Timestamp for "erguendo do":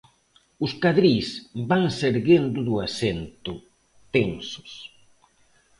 2.13-2.75